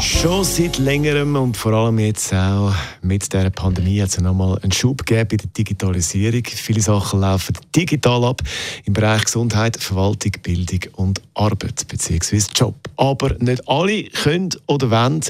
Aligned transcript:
Schon 0.00 0.44
seit 0.44 0.78
längerem 0.78 1.34
und 1.34 1.56
vor 1.56 1.72
allem 1.72 1.98
jetzt 1.98 2.32
auch 2.32 2.72
mit 3.02 3.32
der 3.32 3.50
Pandemie 3.50 4.00
hat 4.00 4.10
es 4.10 4.20
nochmal 4.20 4.56
einen 4.62 4.70
Schub 4.70 5.04
gegeben 5.04 5.26
bei 5.30 5.36
der 5.36 5.48
Digitalisierung. 5.48 6.44
Viele 6.44 6.80
Sachen 6.80 7.20
laufen 7.20 7.56
digital 7.74 8.24
ab 8.24 8.40
im 8.84 8.92
Bereich 8.92 9.24
Gesundheit, 9.24 9.76
Verwaltung, 9.76 10.30
Bildung 10.44 10.80
und 10.94 11.20
Arbeit 11.34 11.88
bzw. 11.88 12.40
Job. 12.54 12.76
Aber 12.96 13.34
nicht 13.40 13.68
alle 13.68 14.04
können 14.04 14.50
oder 14.66 14.92
wollen 14.92 15.24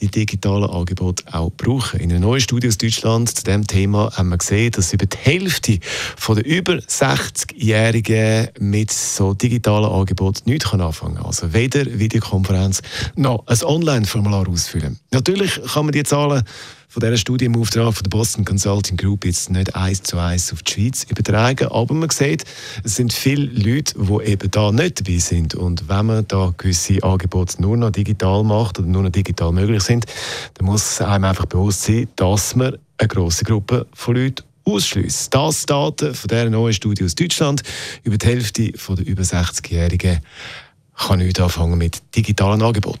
die 0.00 0.08
digitalen 0.08 0.70
Angebote 0.70 1.22
auch 1.32 1.50
brauchen. 1.50 2.00
In 2.00 2.10
einer 2.10 2.20
neuen 2.20 2.40
Studie 2.40 2.68
aus 2.68 2.78
Deutschland 2.78 3.28
zu 3.28 3.44
diesem 3.44 3.66
Thema 3.66 4.10
haben 4.14 4.30
wir 4.30 4.38
gesehen, 4.38 4.70
dass 4.72 4.94
über 4.94 5.04
die 5.04 5.18
Hälfte 5.18 5.78
der 6.26 6.46
über 6.46 6.74
60-Jährigen 6.74 8.48
mit 8.60 8.90
so 8.90 9.34
digitalen 9.34 9.90
Angeboten 9.90 10.48
nichts 10.48 10.72
anfangen 10.72 11.16
kann. 11.16 11.26
Also 11.26 11.52
weder 11.52 11.84
Videokonferenz 11.98 12.80
noch 13.16 13.46
ein 13.46 13.56
Online-Formular 13.74 14.48
ausfüllen. 14.48 14.98
Natürlich 15.10 15.60
kann 15.72 15.86
man 15.86 15.92
die 15.92 16.02
Zahlen 16.02 16.42
von 16.88 17.00
dieser 17.00 17.16
Studie 17.16 17.46
im 17.46 17.56
Auftrag 17.56 17.92
von 17.92 18.02
der 18.04 18.10
Boston 18.10 18.44
Consulting 18.44 18.96
Group 18.96 19.24
jetzt 19.24 19.50
nicht 19.50 19.74
eins 19.74 20.04
zu 20.04 20.16
eins 20.16 20.52
auf 20.52 20.62
die 20.62 20.72
Schweiz 20.72 21.04
übertragen, 21.04 21.66
aber 21.68 21.92
man 21.92 22.08
sieht, 22.10 22.44
es 22.84 22.94
sind 22.94 23.12
viele 23.12 23.46
Leute, 23.46 23.94
die 23.98 24.30
eben 24.30 24.50
da 24.50 24.70
nicht 24.70 25.00
dabei 25.00 25.18
sind 25.18 25.56
und 25.56 25.88
wenn 25.88 26.06
man 26.06 26.28
da 26.28 26.54
gewisse 26.56 27.02
Angebote 27.02 27.60
nur 27.60 27.76
noch 27.76 27.90
digital 27.90 28.44
macht 28.44 28.78
oder 28.78 28.86
nur 28.86 29.02
noch 29.02 29.10
digital 29.10 29.50
möglich 29.50 29.82
sind, 29.82 30.06
dann 30.54 30.66
muss 30.66 31.00
einem 31.00 31.24
einfach 31.24 31.46
bewusst 31.46 31.82
sein, 31.82 32.06
dass 32.14 32.54
man 32.54 32.78
eine 32.98 33.08
grosse 33.08 33.44
Gruppe 33.44 33.86
von 33.92 34.14
Leuten 34.14 34.44
ausschließt. 34.64 35.34
Das 35.34 35.66
Daten 35.66 36.14
von 36.14 36.28
dieser 36.28 36.50
neuen 36.50 36.72
Studie 36.72 37.04
aus 37.04 37.14
Deutschland. 37.14 37.62
Über 38.02 38.18
die 38.18 38.26
Hälfte 38.26 38.72
der 38.72 39.06
über 39.06 39.22
60-Jährigen 39.22 40.20
kann 40.96 41.18
nichts 41.18 41.40
anfangen 41.40 41.76
mit 41.76 42.02
digitalen 42.14 42.62
Angeboten. 42.62 43.00